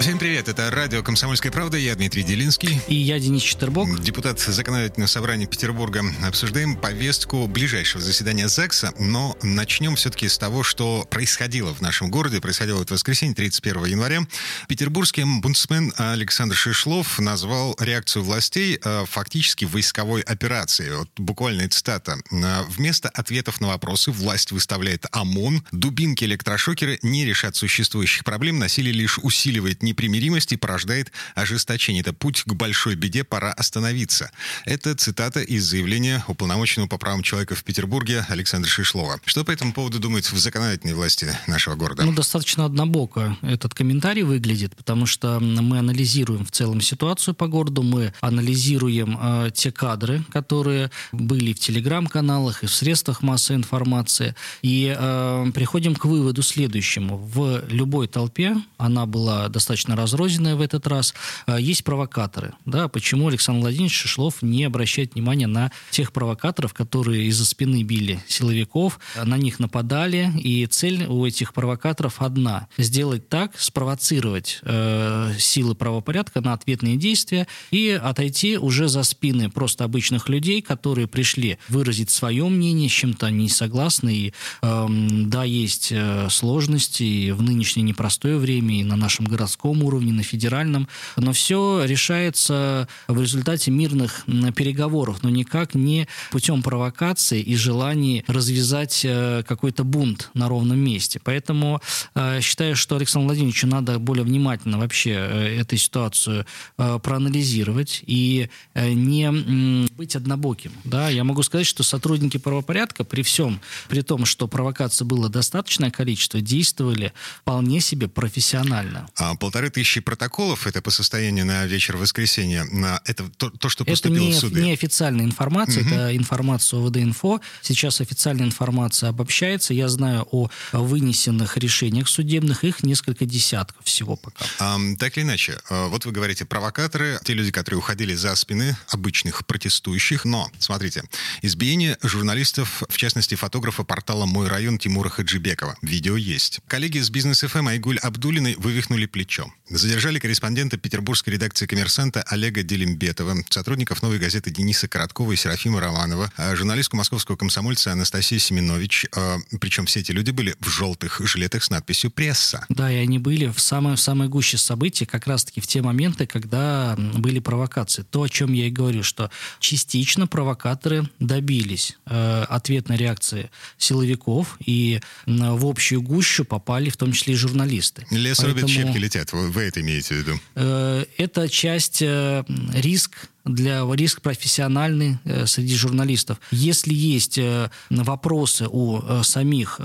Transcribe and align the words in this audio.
Всем 0.00 0.18
привет, 0.18 0.48
это 0.48 0.70
радио 0.70 1.02
«Комсомольская 1.02 1.52
правда», 1.52 1.76
я 1.76 1.94
Дмитрий 1.94 2.22
Делинский. 2.22 2.80
И 2.88 2.94
я 2.94 3.18
Денис 3.20 3.42
Четербок. 3.42 4.00
Депутат 4.00 4.40
Законодательного 4.40 5.06
собрания 5.06 5.44
Петербурга. 5.44 6.02
Обсуждаем 6.24 6.74
повестку 6.74 7.46
ближайшего 7.46 8.02
заседания 8.02 8.48
ЗАГСа, 8.48 8.94
но 8.98 9.36
начнем 9.42 9.96
все-таки 9.96 10.26
с 10.26 10.38
того, 10.38 10.62
что 10.62 11.06
происходило 11.10 11.74
в 11.74 11.82
нашем 11.82 12.10
городе. 12.10 12.40
Происходило 12.40 12.80
это 12.80 12.94
воскресенье, 12.94 13.34
31 13.34 13.84
января. 13.84 14.22
Петербургский 14.68 15.20
омбудсмен 15.20 15.92
Александр 15.98 16.56
Шишлов 16.56 17.18
назвал 17.18 17.76
реакцию 17.78 18.24
властей 18.24 18.80
э, 18.82 19.04
фактически 19.06 19.66
войсковой 19.66 20.22
операцией. 20.22 20.92
Вот 20.96 21.10
буквальная 21.18 21.68
цитата. 21.68 22.16
«Э, 22.32 22.62
«Вместо 22.70 23.10
ответов 23.10 23.60
на 23.60 23.68
вопросы 23.68 24.12
власть 24.12 24.50
выставляет 24.50 25.04
ОМОН, 25.12 25.62
дубинки 25.72 26.24
электрошокеры 26.24 26.98
не 27.02 27.26
решат 27.26 27.54
существующих 27.54 28.24
проблем, 28.24 28.58
насилие 28.58 28.94
лишь 28.94 29.18
усиливает 29.18 29.82
непримиримости 29.90 30.56
порождает 30.56 31.12
ожесточение. 31.34 32.00
Это 32.00 32.12
путь 32.12 32.42
к 32.44 32.52
большой 32.52 32.94
беде, 32.94 33.24
пора 33.24 33.52
остановиться. 33.52 34.30
Это 34.64 34.94
цитата 34.94 35.40
из 35.40 35.64
заявления 35.64 36.24
уполномоченного 36.28 36.88
по 36.88 36.98
правам 36.98 37.22
человека 37.22 37.54
в 37.54 37.64
Петербурге 37.64 38.24
Александра 38.28 38.68
Шишлова. 38.68 39.20
Что 39.24 39.44
по 39.44 39.50
этому 39.50 39.72
поводу 39.72 39.98
думают 39.98 40.30
в 40.30 40.38
законодательной 40.38 40.94
власти 40.94 41.26
нашего 41.46 41.74
города? 41.74 42.04
Ну, 42.04 42.12
достаточно 42.12 42.64
однобоко 42.64 43.36
этот 43.42 43.74
комментарий 43.74 44.22
выглядит, 44.22 44.76
потому 44.76 45.06
что 45.06 45.40
мы 45.40 45.78
анализируем 45.78 46.44
в 46.44 46.50
целом 46.50 46.80
ситуацию 46.80 47.34
по 47.34 47.48
городу, 47.48 47.82
мы 47.82 48.12
анализируем 48.20 49.18
э, 49.20 49.50
те 49.54 49.72
кадры, 49.72 50.22
которые 50.30 50.90
были 51.12 51.52
в 51.52 51.58
телеграм-каналах 51.58 52.62
и 52.62 52.66
в 52.66 52.74
средствах 52.74 53.22
массовой 53.22 53.58
информации, 53.58 54.34
и 54.62 54.94
э, 54.96 55.50
приходим 55.54 55.94
к 55.94 56.04
выводу 56.04 56.42
следующему. 56.42 57.16
В 57.16 57.64
любой 57.68 58.06
толпе, 58.08 58.56
она 58.76 59.06
была 59.06 59.48
достаточно 59.48 59.79
достаточно 59.80 59.96
разрозненная 59.96 60.56
в 60.56 60.60
этот 60.60 60.86
раз. 60.86 61.14
А, 61.46 61.58
есть 61.58 61.84
провокаторы. 61.84 62.52
Да, 62.66 62.88
почему 62.88 63.28
Александр 63.28 63.60
Владимирович 63.62 63.94
Шишлов 63.94 64.42
не 64.42 64.64
обращает 64.64 65.14
внимания 65.14 65.46
на 65.46 65.70
тех 65.90 66.12
провокаторов, 66.12 66.74
которые 66.74 67.26
из-за 67.26 67.46
спины 67.46 67.82
били 67.82 68.20
силовиков, 68.28 68.98
на 69.22 69.36
них 69.36 69.58
нападали, 69.58 70.32
и 70.42 70.66
цель 70.66 71.06
у 71.06 71.24
этих 71.24 71.52
провокаторов 71.54 72.20
одна– 72.20 72.68
сделать 72.78 73.28
так, 73.28 73.58
спровоцировать 73.58 74.60
э, 74.62 75.32
силы 75.38 75.74
правопорядка 75.74 76.40
на 76.40 76.52
ответные 76.52 76.96
действия 76.96 77.46
и 77.70 77.90
отойти 77.90 78.58
уже 78.58 78.88
за 78.88 79.02
спины 79.02 79.50
просто 79.50 79.84
обычных 79.84 80.28
людей, 80.28 80.60
которые 80.62 81.06
пришли 81.06 81.58
выразить 81.68 82.10
свое 82.10 82.46
мнение, 82.48 82.88
с 82.88 82.92
чем-то 82.92 83.30
не 83.30 83.48
согласны. 83.48 84.14
И, 84.14 84.32
э, 84.62 84.86
да, 84.88 85.44
есть 85.44 85.88
э, 85.90 86.28
сложности 86.30 87.30
в 87.30 87.42
нынешнее 87.42 87.84
непростое 87.84 88.36
время 88.36 88.80
и 88.80 88.84
на 88.84 88.96
нашем 88.96 89.24
городском 89.26 89.69
городском 89.70 89.82
уровне, 89.84 90.12
на 90.12 90.22
федеральном. 90.22 90.88
Но 91.16 91.32
все 91.32 91.84
решается 91.84 92.88
в 93.08 93.20
результате 93.20 93.70
мирных 93.70 94.24
переговоров, 94.56 95.22
но 95.22 95.30
никак 95.30 95.74
не 95.74 96.06
путем 96.30 96.62
провокации 96.62 97.40
и 97.40 97.56
желаний 97.56 98.24
развязать 98.26 99.02
э, 99.04 99.42
какой-то 99.46 99.84
бунт 99.84 100.30
на 100.34 100.48
ровном 100.48 100.78
месте. 100.78 101.20
Поэтому 101.22 101.80
э, 102.14 102.40
считаю, 102.40 102.76
что 102.76 102.96
Александру 102.96 103.28
Владимировичу 103.28 103.66
надо 103.66 103.98
более 103.98 104.24
внимательно 104.24 104.78
вообще 104.78 105.10
э, 105.10 105.60
эту 105.60 105.76
ситуацию 105.76 106.46
проанализировать 106.76 108.02
и 108.06 108.48
не 108.74 109.88
быть 109.96 110.16
однобоким. 110.16 110.72
Да, 110.84 111.08
я 111.08 111.24
могу 111.24 111.42
сказать, 111.42 111.66
что 111.66 111.82
сотрудники 111.82 112.38
правопорядка 112.38 113.04
при 113.04 113.22
всем, 113.22 113.60
при 113.88 114.02
том, 114.02 114.24
что 114.24 114.48
провокаций 114.48 115.06
было 115.06 115.28
достаточное 115.28 115.90
количество, 115.90 116.40
действовали 116.40 117.12
вполне 117.42 117.80
себе 117.80 118.08
профессионально. 118.08 119.06
А 119.16 119.34
полтора 119.34 119.59
полторы 119.60 119.70
тысячи 119.70 120.00
протоколов, 120.00 120.66
это 120.66 120.80
по 120.80 120.90
состоянию 120.90 121.44
на 121.44 121.66
вечер 121.66 121.98
воскресенья, 121.98 122.66
это 123.04 123.28
то, 123.36 123.50
то 123.50 123.68
что 123.68 123.84
поступило 123.84 124.16
это 124.16 124.24
не, 124.24 124.32
в 124.32 124.36
суды? 124.36 124.54
Это 124.54 124.64
не 124.64 124.72
официальная 124.72 125.24
информация, 125.26 125.82
угу. 125.82 125.90
это 125.90 126.16
информация 126.16 126.80
ОВД-инфо. 126.80 127.40
Сейчас 127.60 128.00
официальная 128.00 128.46
информация 128.46 129.10
обобщается. 129.10 129.74
Я 129.74 129.88
знаю 129.90 130.26
о 130.30 130.48
вынесенных 130.72 131.58
решениях 131.58 132.08
судебных, 132.08 132.64
их 132.64 132.82
несколько 132.82 133.26
десятков 133.26 133.84
всего 133.84 134.16
пока. 134.16 134.46
А, 134.60 134.78
так 134.98 135.18
или 135.18 135.24
иначе, 135.24 135.58
а, 135.68 135.88
вот 135.88 136.06
вы 136.06 136.12
говорите, 136.12 136.46
провокаторы, 136.46 137.20
те 137.22 137.34
люди, 137.34 137.50
которые 137.50 137.80
уходили 137.80 138.14
за 138.14 138.34
спины 138.36 138.78
обычных 138.88 139.44
протестующих, 139.44 140.24
но, 140.24 140.50
смотрите, 140.58 141.04
избиение 141.42 141.98
журналистов, 142.02 142.82
в 142.88 142.96
частности, 142.96 143.34
фотографа 143.34 143.84
портала 143.84 144.24
«Мой 144.24 144.48
район» 144.48 144.78
Тимура 144.78 145.10
Хаджибекова. 145.10 145.76
Видео 145.82 146.16
есть. 146.16 146.60
Коллеги 146.66 147.00
с 147.00 147.10
бизнес-ФМ 147.10 147.68
Айгуль 147.68 147.98
Абдулиной 147.98 148.54
вывихнули 148.56 149.04
плечо. 149.04 149.49
Задержали 149.68 150.18
корреспондента 150.18 150.76
петербургской 150.76 151.34
редакции 151.34 151.66
«Коммерсанта» 151.66 152.22
Олега 152.22 152.64
Делимбетова, 152.64 153.36
сотрудников 153.50 154.02
«Новой 154.02 154.18
газеты» 154.18 154.50
Дениса 154.50 154.88
Короткова 154.88 155.30
и 155.30 155.36
Серафима 155.36 155.80
Романова, 155.80 156.32
а 156.36 156.56
журналистку 156.56 156.96
московского 156.96 157.36
комсомольца 157.36 157.92
Анастасию 157.92 158.40
Семенович. 158.40 159.06
А, 159.14 159.38
причем 159.60 159.86
все 159.86 160.00
эти 160.00 160.10
люди 160.10 160.32
были 160.32 160.56
в 160.58 160.68
желтых 160.68 161.20
жилетах 161.24 161.62
с 161.62 161.70
надписью 161.70 162.10
«Пресса». 162.10 162.66
Да, 162.68 162.90
и 162.90 162.96
они 162.96 163.20
были 163.20 163.46
в 163.46 163.60
самой, 163.60 163.94
в 163.94 164.00
самой 164.00 164.26
гуще 164.26 164.58
событий, 164.58 165.06
как 165.06 165.28
раз-таки 165.28 165.60
в 165.60 165.68
те 165.68 165.82
моменты, 165.82 166.26
когда 166.26 166.96
были 166.96 167.38
провокации. 167.38 168.02
То, 168.02 168.22
о 168.22 168.28
чем 168.28 168.52
я 168.52 168.66
и 168.66 168.70
говорю, 168.70 169.04
что 169.04 169.30
частично 169.60 170.26
провокаторы 170.26 171.08
добились 171.20 171.96
э, 172.06 172.42
ответной 172.48 172.96
реакции 172.96 173.50
силовиков, 173.78 174.56
и 174.64 175.00
э, 175.26 175.30
в 175.30 175.64
общую 175.64 176.02
гущу 176.02 176.44
попали 176.44 176.90
в 176.90 176.96
том 176.96 177.12
числе 177.12 177.34
и 177.34 177.36
журналисты. 177.36 178.04
Лес 178.10 178.38
Поэтому... 178.38 178.62
рубят, 178.62 178.70
щепки 178.70 178.98
летят 178.98 179.32
вы 179.48 179.62
это 179.62 179.80
имеете 179.80 180.14
в 180.14 180.18
виду? 180.18 180.40
Э, 180.54 181.04
это 181.16 181.48
часть 181.48 182.02
э, 182.02 182.44
риск 182.74 183.28
для 183.44 183.84
риск 183.94 184.20
профессиональный 184.20 185.18
э, 185.24 185.46
среди 185.46 185.74
журналистов. 185.74 186.40
Если 186.50 186.94
есть 186.94 187.38
э, 187.38 187.70
вопросы 187.88 188.66
у 188.70 189.00
э, 189.00 189.22
самих 189.22 189.80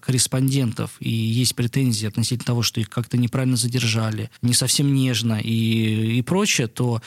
корреспондентов 0.00 0.92
и 1.00 1.10
есть 1.10 1.54
претензии 1.54 2.06
относительно 2.06 2.46
того, 2.46 2.62
что 2.62 2.80
их 2.80 2.88
как-то 2.88 3.16
неправильно 3.16 3.56
задержали, 3.56 4.30
не 4.42 4.54
совсем 4.54 4.94
нежно 4.94 5.40
и, 5.40 6.18
и 6.18 6.22
прочее, 6.22 6.66
то, 6.66 7.02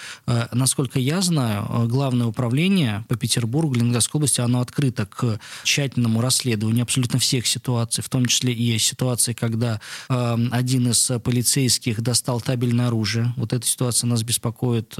насколько 0.51 0.99
я 0.99 1.21
знаю, 1.21 1.87
главное 1.87 2.27
управление 2.27 3.05
по 3.07 3.15
Петербургу, 3.15 3.75
Ленинградской 3.75 4.19
области, 4.19 4.41
оно 4.41 4.61
открыто 4.61 5.05
к 5.05 5.39
тщательному 5.63 6.21
расследованию 6.21 6.83
абсолютно 6.83 7.19
всех 7.19 7.47
ситуаций, 7.47 8.03
в 8.03 8.09
том 8.09 8.25
числе 8.25 8.53
и 8.53 8.77
ситуации, 8.77 9.33
когда 9.33 9.79
один 10.07 10.89
из 10.89 11.11
полицейских 11.23 12.01
достал 12.01 12.41
табельное 12.41 12.87
оружие. 12.87 13.33
Вот 13.37 13.53
эта 13.53 13.65
ситуация 13.65 14.07
нас 14.07 14.23
беспокоит 14.23 14.95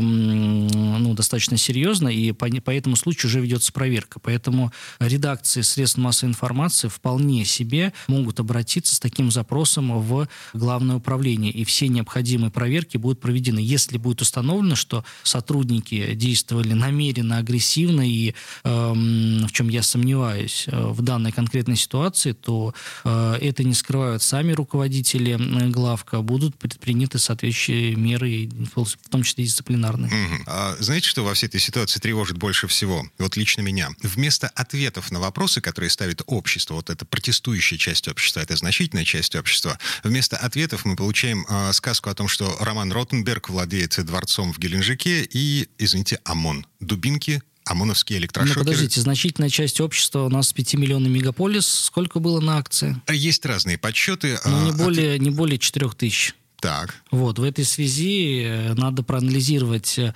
ну, 0.00 1.14
достаточно 1.14 1.56
серьезно, 1.56 2.08
и 2.08 2.32
по, 2.32 2.48
по 2.48 2.70
этому 2.70 2.96
случаю 2.96 3.28
уже 3.28 3.40
ведется 3.40 3.72
проверка. 3.72 4.20
Поэтому 4.20 4.72
редакции 4.98 5.62
средств 5.62 5.98
массовой 5.98 6.30
информации 6.30 6.88
вполне 6.88 7.44
себе 7.44 7.92
могут 8.06 8.40
обратиться 8.40 8.94
с 8.94 9.00
таким 9.00 9.30
запросом 9.30 10.00
в 10.00 10.28
Главное 10.54 10.96
управление, 10.96 11.52
и 11.52 11.64
все 11.64 11.88
необходимые 11.88 12.50
проверки 12.50 12.96
будут 12.96 13.20
проведены. 13.20 13.58
Если 13.58 13.98
будет 13.98 14.22
установлено, 14.22 14.76
что 14.76 15.04
сотрудники 15.22 16.14
действовали 16.14 16.72
намеренно, 16.72 17.38
агрессивно, 17.38 18.08
и 18.08 18.34
э, 18.64 18.92
в 18.92 19.52
чем 19.52 19.68
я 19.68 19.82
сомневаюсь 19.82 20.64
э, 20.66 20.88
в 20.88 21.02
данной 21.02 21.32
конкретной 21.32 21.76
ситуации, 21.76 22.32
то 22.32 22.74
э, 23.04 23.38
это 23.40 23.64
не 23.64 23.74
скрывают 23.74 24.22
сами 24.22 24.52
руководители 24.52 25.38
э, 25.38 25.68
главка, 25.68 26.22
будут 26.22 26.56
предприняты 26.56 27.18
соответствующие 27.18 27.94
меры, 27.94 28.48
в 28.74 29.08
том 29.08 29.22
числе 29.22 29.44
дисциплинарные 29.44 29.87
дисциплинарной. 29.88 30.08
Угу. 30.08 30.42
А 30.46 30.76
знаете, 30.78 31.08
что 31.08 31.24
во 31.24 31.34
всей 31.34 31.46
этой 31.46 31.60
ситуации 31.60 32.00
тревожит 32.00 32.36
больше 32.36 32.66
всего? 32.66 33.06
Вот 33.18 33.36
лично 33.36 33.62
меня. 33.62 33.90
Вместо 34.02 34.48
ответов 34.48 35.10
на 35.10 35.20
вопросы, 35.20 35.60
которые 35.60 35.90
ставит 35.90 36.22
общество, 36.26 36.74
вот 36.74 36.90
это 36.90 37.04
протестующая 37.04 37.78
часть 37.78 38.08
общества, 38.08 38.40
это 38.40 38.56
значительная 38.56 39.04
часть 39.04 39.34
общества, 39.34 39.78
вместо 40.04 40.36
ответов 40.36 40.84
мы 40.84 40.96
получаем 40.96 41.46
э, 41.48 41.72
сказку 41.72 42.10
о 42.10 42.14
том, 42.14 42.28
что 42.28 42.56
Роман 42.60 42.92
Ротенберг 42.92 43.50
владеет 43.50 44.04
дворцом 44.04 44.52
в 44.52 44.58
Геленджике 44.58 45.26
и, 45.30 45.68
извините, 45.78 46.20
ОМОН. 46.24 46.66
Дубинки, 46.80 47.42
ОМОНовские 47.64 48.18
электрошокеры. 48.18 48.60
Ну, 48.60 48.64
подождите, 48.64 49.00
значительная 49.00 49.50
часть 49.50 49.80
общества 49.80 50.24
у 50.24 50.28
нас 50.28 50.52
5 50.52 50.74
миллионов 50.74 51.10
мегаполис. 51.10 51.66
Сколько 51.66 52.18
было 52.18 52.40
на 52.40 52.58
акции? 52.58 52.96
Есть 53.10 53.44
разные 53.44 53.78
подсчеты. 53.78 54.38
Ну, 54.44 54.66
не 54.66 54.72
более, 54.72 55.16
от... 55.16 55.20
не 55.20 55.30
более 55.30 55.58
4 55.58 55.90
тысяч. 55.90 56.34
Так. 56.60 56.94
Вот, 57.12 57.38
в 57.38 57.42
этой 57.44 57.64
связи 57.64 58.42
э, 58.42 58.74
надо 58.74 59.04
проанализировать, 59.04 59.96
э, 59.98 60.12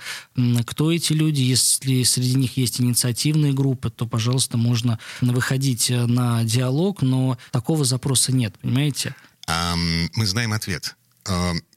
кто 0.65 0.91
эти 0.91 1.13
люди. 1.13 1.41
Если 1.41 2.03
среди 2.03 2.35
них 2.35 2.57
есть 2.57 2.81
инициативные 2.81 3.53
группы, 3.53 3.89
то, 3.89 4.05
пожалуйста, 4.05 4.57
можно 4.57 4.99
выходить 5.21 5.89
э, 5.89 6.05
на 6.05 6.43
диалог, 6.43 7.01
но 7.01 7.37
такого 7.51 7.85
запроса 7.85 8.33
нет, 8.33 8.55
понимаете? 8.61 9.15
А, 9.47 9.75
мы 9.75 10.25
знаем 10.25 10.51
ответ. 10.53 10.95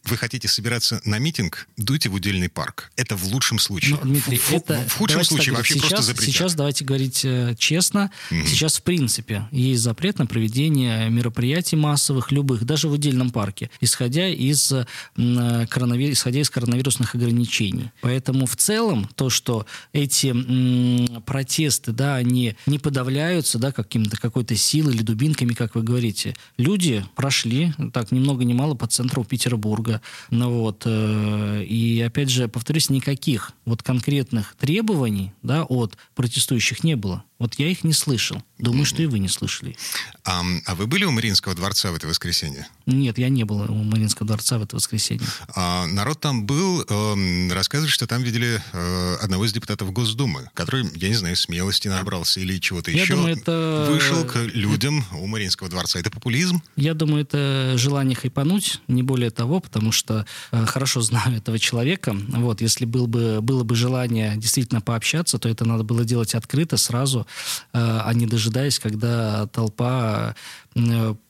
Вы 0.07 0.17
хотите 0.17 0.49
собираться 0.49 1.01
на 1.05 1.19
митинг, 1.19 1.69
дуйте 1.77 2.09
в 2.09 2.15
удельный 2.15 2.49
парк. 2.49 2.93
Это 2.97 3.17
в 3.17 3.25
лучшем 3.33 3.59
случае. 3.59 3.99
Ну, 4.03 4.11
Дмитрий, 4.11 4.39
в, 4.39 4.53
это, 4.53 4.85
в 4.89 4.95
худшем 4.95 5.25
случае 5.25 5.53
так, 5.53 5.59
вообще 5.59 5.75
сейчас, 5.75 5.89
просто 5.89 6.07
запретят. 6.07 6.35
Сейчас 6.35 6.55
давайте 6.55 6.85
говорить 6.85 7.25
э, 7.25 7.55
честно. 7.59 8.11
Угу. 8.31 8.47
Сейчас, 8.47 8.79
в 8.79 8.83
принципе, 8.83 9.49
есть 9.51 9.83
запрет 9.83 10.19
на 10.19 10.27
проведение 10.27 11.11
мероприятий 11.11 11.77
массовых, 11.77 12.33
любых, 12.33 12.65
даже 12.65 12.89
в 12.89 12.93
удельном 12.93 13.31
парке, 13.31 13.71
исходя 13.81 14.29
из, 14.29 14.73
э, 14.73 15.67
коронавир... 15.69 16.13
исходя 16.13 16.41
из 16.41 16.51
коронавирусных 16.51 17.15
ограничений. 17.15 17.91
Поэтому 18.01 18.47
в 18.47 18.57
целом 18.57 19.09
то, 19.15 19.31
что 19.31 19.67
эти 19.93 20.29
м, 20.29 21.23
протесты, 21.23 21.93
да, 21.93 22.17
они 22.17 22.57
не 22.67 22.79
подавляются, 22.79 23.59
да, 23.59 23.73
каким-то 23.73 24.17
какой-то 24.17 24.55
силой 24.57 24.95
или 24.95 25.03
дубинками, 25.03 25.53
как 25.53 25.75
вы 25.75 25.83
говорите. 25.83 26.35
Люди 26.57 27.05
прошли, 27.15 27.75
так, 27.93 28.13
ни 28.13 28.19
много 28.19 28.45
ни 28.45 28.53
мало 28.53 28.75
по 28.75 28.87
центру 28.87 29.25
Петербурга, 29.25 29.96
ну 30.31 30.61
вот, 30.61 30.83
э, 30.85 31.63
и 31.63 32.01
опять 32.01 32.31
же, 32.31 32.49
повторюсь, 32.49 32.91
никаких 32.91 33.53
вот 33.65 33.83
конкретных 33.83 34.55
требований, 34.59 35.33
да, 35.43 35.65
от 35.65 35.97
протестующих 36.15 36.85
не 36.85 36.97
было. 36.97 37.25
Вот 37.39 37.55
я 37.57 37.69
их 37.69 37.85
не 37.85 37.93
слышал. 37.93 38.43
Думаю, 38.59 38.85
mm-hmm. 38.85 38.87
что 38.87 39.03
и 39.03 39.07
вы 39.07 39.19
не 39.19 39.29
слышали. 39.29 39.77
А, 40.25 40.43
а 40.65 40.75
вы 40.75 40.87
были 40.87 41.05
у 41.05 41.11
Мариинского 41.11 41.55
дворца 41.55 41.93
в 41.93 41.95
это 41.95 42.07
воскресенье? 42.07 42.67
Нет, 42.87 43.19
я 43.19 43.29
не 43.29 43.45
был 43.45 43.61
у 43.61 43.75
Мариинского 43.85 44.27
дворца 44.27 44.59
в 44.59 44.63
это 44.63 44.77
воскресенье. 44.77 45.27
А, 45.55 45.87
народ 45.87 46.21
там 46.21 46.47
был, 46.47 46.83
э, 46.89 47.53
рассказывает, 47.53 47.93
что 47.93 48.07
там 48.07 48.23
видели 48.23 48.63
э, 48.73 49.17
одного 49.21 49.45
из 49.45 49.53
депутатов 49.53 49.93
Госдумы, 49.93 50.49
который, 50.55 50.89
я 50.95 51.09
не 51.09 51.15
знаю, 51.15 51.37
смелости 51.37 51.89
набрался 51.89 52.41
или 52.41 52.59
чего-то 52.59 52.91
я 52.91 53.03
еще. 53.03 53.15
Думаю, 53.15 53.37
это... 53.37 53.89
Вышел 53.91 54.25
к 54.25 54.37
людям 54.37 55.05
у 55.13 55.27
Мариинского 55.27 55.69
дворца. 55.69 55.99
Это 55.99 56.11
популизм? 56.11 56.63
Я 56.77 56.95
думаю, 56.95 57.23
это 57.23 57.75
желание 57.77 58.17
хайпануть, 58.17 58.81
не 58.89 59.03
более 59.03 59.31
того, 59.31 59.61
потому 59.61 59.93
что 59.93 60.25
э, 60.53 60.65
хорошо 60.65 61.03
знаю 61.03 61.37
этого 61.37 61.59
человека. 61.59 62.17
Вот, 62.29 62.63
если 62.63 62.87
был 62.87 63.07
бы, 63.07 63.41
было 63.43 63.65
бы 63.65 63.77
желание 63.77 64.37
действительно 64.37 64.81
пообщаться, 64.81 65.39
то 65.39 65.49
это 65.49 65.67
надо 65.67 65.85
было 65.85 66.07
делать 66.07 66.35
открыто, 66.35 66.79
сразу, 66.79 67.26
а 67.73 68.13
не 68.15 68.27
дожидаясь, 68.27 68.79
когда 68.79 69.47
толпа 69.49 70.35
э, 70.66 70.66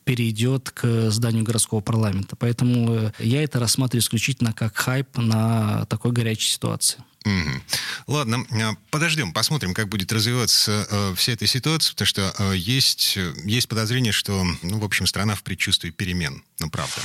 перейдет 0.05 0.71
к 0.71 1.11
зданию 1.11 1.45
городского 1.45 1.81
парламента. 1.81 2.37
Поэтому 2.37 2.95
э, 2.95 3.13
я 3.19 3.43
это 3.43 3.59
рассматриваю 3.59 4.03
исключительно 4.03 4.53
как 4.53 4.77
хайп 4.77 5.17
на 5.17 5.85
такой 5.87 6.13
горячей 6.13 6.51
ситуации. 6.51 7.03
Угу. 7.27 7.51
Ладно, 8.07 8.47
подождем, 8.91 9.33
посмотрим, 9.33 9.75
как 9.75 9.89
будет 9.89 10.13
развиваться 10.13 10.87
э, 10.89 11.15
вся 11.17 11.33
эта 11.33 11.47
ситуация, 11.49 11.93
потому 11.93 12.07
что 12.07 12.35
э, 12.39 12.57
есть, 12.57 13.19
есть 13.45 13.69
подозрение, 13.69 14.13
что, 14.13 14.45
ну, 14.63 14.79
в 14.79 14.85
общем, 14.85 15.09
страна 15.09 15.35
в 15.35 15.43
предчувствии 15.43 15.91
перемен, 15.91 16.45
ну, 16.61 16.71
правда. 16.71 17.01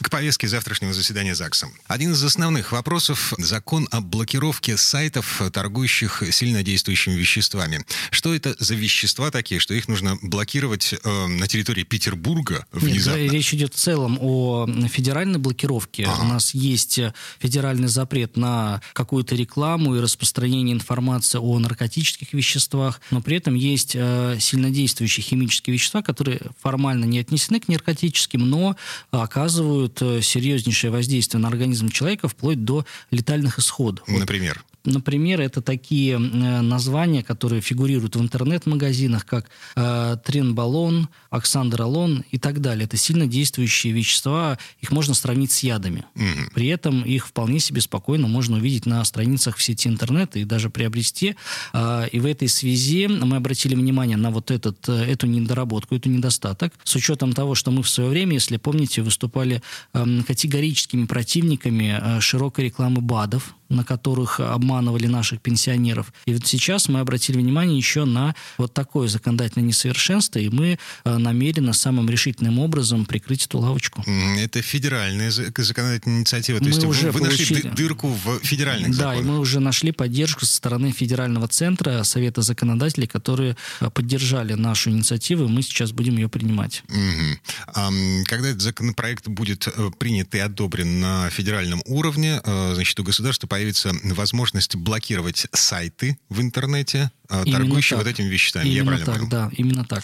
К 0.00 0.10
повестке 0.10 0.46
завтрашнего 0.46 0.92
заседания 0.92 1.34
ЗАГСа. 1.34 1.68
Один 1.86 2.12
из 2.12 2.22
основных 2.22 2.72
вопросов– 2.72 3.32
закон 3.38 3.88
о 3.90 4.00
блокировке 4.00 4.76
сайтов, 4.76 5.42
торгующих 5.52 6.22
сильнодействующими 6.30 7.14
веществами. 7.14 7.84
Что 8.10 8.34
это 8.34 8.56
за 8.58 8.74
вещества 8.74 9.30
такие, 9.30 9.60
что 9.60 9.74
их 9.74 9.88
нужно 9.88 10.18
блокировать 10.22 10.94
э, 10.94 11.26
на 11.26 11.48
территории 11.48 11.83
Петербурга 11.84 12.66
внезапно? 12.72 13.20
Нет, 13.20 13.32
речь 13.32 13.54
идет 13.54 13.74
в 13.74 13.76
целом 13.76 14.18
о 14.20 14.66
федеральной 14.88 15.38
блокировке. 15.38 16.04
Ага. 16.04 16.22
У 16.22 16.24
нас 16.26 16.54
есть 16.54 17.00
федеральный 17.38 17.88
запрет 17.88 18.36
на 18.36 18.80
какую-то 18.92 19.34
рекламу 19.34 19.96
и 19.96 20.00
распространение 20.00 20.74
информации 20.74 21.38
о 21.38 21.58
наркотических 21.58 22.32
веществах, 22.32 23.00
но 23.10 23.20
при 23.20 23.36
этом 23.36 23.54
есть 23.54 23.92
э, 23.94 24.36
сильнодействующие 24.40 25.24
химические 25.24 25.74
вещества, 25.74 26.02
которые 26.02 26.40
формально 26.60 27.04
не 27.04 27.18
отнесены 27.18 27.60
к 27.60 27.68
наркотическим, 27.68 28.48
но 28.48 28.76
оказывают 29.10 30.00
э, 30.00 30.22
серьезнейшее 30.22 30.90
воздействие 30.90 31.40
на 31.40 31.48
организм 31.48 31.88
человека 31.88 32.28
вплоть 32.28 32.64
до 32.64 32.84
летальных 33.10 33.58
исходов. 33.58 34.06
Например? 34.08 34.64
Например, 34.84 35.40
это 35.40 35.62
такие 35.62 36.14
э, 36.14 36.18
названия, 36.18 37.22
которые 37.22 37.62
фигурируют 37.62 38.16
в 38.16 38.20
интернет-магазинах, 38.20 39.24
как 39.24 39.46
э, 39.76 40.16
тренбалон, 40.24 41.08
оксандролон 41.30 42.24
и 42.30 42.38
так 42.38 42.60
далее. 42.60 42.84
Это 42.84 42.98
сильно 42.98 43.26
действующие 43.26 43.94
вещества, 43.94 44.58
их 44.80 44.92
можно 44.92 45.14
сравнить 45.14 45.52
с 45.52 45.62
ядами. 45.62 46.04
Mm-hmm. 46.14 46.54
При 46.54 46.66
этом 46.66 47.02
их 47.02 47.26
вполне 47.26 47.60
себе 47.60 47.80
спокойно 47.80 48.28
можно 48.28 48.58
увидеть 48.58 48.84
на 48.84 49.02
страницах 49.04 49.56
в 49.56 49.62
сети 49.62 49.88
интернета 49.88 50.38
и 50.38 50.44
даже 50.44 50.68
приобрести. 50.68 51.36
Э, 51.72 52.06
и 52.12 52.20
в 52.20 52.26
этой 52.26 52.48
связи 52.48 53.06
мы 53.06 53.36
обратили 53.36 53.74
внимание 53.74 54.18
на 54.18 54.30
вот 54.30 54.50
этот, 54.50 54.86
э, 54.88 54.92
эту 54.92 55.26
недоработку, 55.26 55.94
эту 55.94 56.10
недостаток, 56.10 56.74
с 56.84 56.94
учетом 56.94 57.32
того, 57.32 57.54
что 57.54 57.70
мы 57.70 57.82
в 57.82 57.88
свое 57.88 58.10
время, 58.10 58.34
если 58.34 58.58
помните, 58.58 59.00
выступали 59.00 59.62
э, 59.94 60.20
категорическими 60.26 61.06
противниками 61.06 61.98
э, 62.00 62.20
широкой 62.20 62.66
рекламы 62.66 63.00
БАДов, 63.00 63.54
на 63.68 63.84
которых 63.84 64.40
обманывали 64.40 65.06
наших 65.06 65.40
пенсионеров. 65.40 66.12
И 66.26 66.34
вот 66.34 66.46
сейчас 66.46 66.88
мы 66.88 67.00
обратили 67.00 67.38
внимание 67.38 67.76
еще 67.76 68.04
на 68.04 68.34
вот 68.58 68.72
такое 68.74 69.08
законодательное 69.08 69.68
несовершенство, 69.68 70.38
и 70.38 70.48
мы 70.48 70.78
э, 71.04 71.16
намерены 71.16 71.72
самым 71.72 72.08
решительным 72.08 72.58
образом 72.58 73.06
прикрыть 73.06 73.46
эту 73.46 73.58
лавочку. 73.58 74.04
Это 74.38 74.62
федеральная 74.62 75.30
законодательная 75.30 76.20
инициатива. 76.20 76.58
То 76.58 76.64
мы 76.64 76.70
есть 76.70 76.84
уже 76.84 77.10
вы 77.10 77.20
получили... 77.20 77.54
нашли 77.54 77.70
дырку 77.70 78.08
в 78.08 78.38
федеральных 78.40 78.90
да, 78.90 78.96
законах. 78.96 79.16
Да, 79.16 79.22
и 79.22 79.32
мы 79.32 79.38
уже 79.38 79.60
нашли 79.60 79.92
поддержку 79.92 80.44
со 80.44 80.56
стороны 80.56 80.92
федерального 80.92 81.48
центра 81.48 82.02
Совета 82.04 82.42
законодателей, 82.42 83.06
которые 83.06 83.56
э, 83.80 83.90
поддержали 83.90 84.54
нашу 84.54 84.90
инициативу, 84.90 85.44
и 85.44 85.48
мы 85.48 85.62
сейчас 85.62 85.92
будем 85.92 86.16
ее 86.16 86.28
принимать. 86.28 86.82
Угу. 86.88 87.38
А, 87.68 87.90
когда 88.26 88.48
этот 88.48 88.62
законопроект 88.62 89.28
будет 89.28 89.68
э, 89.68 89.90
принят 89.98 90.34
и 90.34 90.38
одобрен 90.38 91.00
на 91.00 91.30
федеральном 91.30 91.82
уровне, 91.86 92.40
значит, 92.44 92.98
у 93.00 93.04
государства 93.04 93.46
появится 93.54 93.92
возможность 94.02 94.74
блокировать 94.74 95.46
сайты 95.52 96.18
в 96.28 96.40
интернете, 96.40 97.12
именно 97.30 97.52
торгующие 97.52 97.96
так. 97.96 98.04
вот 98.04 98.12
этими 98.12 98.26
веществами. 98.26 98.64
Именно 98.64 98.76
Я 98.76 98.84
правильно 98.84 99.06
так, 99.06 99.14
понял? 99.14 99.30
да, 99.30 99.50
именно 99.56 99.84
так. 99.84 100.02